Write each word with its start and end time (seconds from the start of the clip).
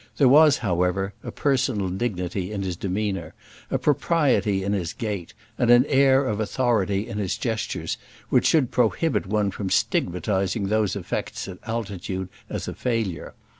There 0.17 0.27
was, 0.27 0.57
however, 0.65 1.13
a 1.23 1.31
personal 1.31 1.87
dignity 1.89 2.51
in 2.51 2.63
his 2.63 2.75
demeanour, 2.75 3.35
a 3.69 3.77
propriety 3.77 4.63
in 4.63 4.73
his 4.73 4.93
gait, 4.93 5.35
and 5.59 5.69
an 5.69 5.85
air 5.85 6.25
of 6.25 6.39
authority 6.39 7.07
in 7.07 7.19
his 7.19 7.37
gestures 7.37 7.99
which 8.29 8.47
should 8.47 8.71
prohibit 8.71 9.27
one 9.27 9.51
from 9.51 9.69
stigmatizing 9.69 10.69
those 10.69 10.95
efforts 10.95 11.47
at 11.47 11.59
altitude 11.67 12.29
as 12.49 12.67
a 12.67 12.73
failure. 12.73 13.35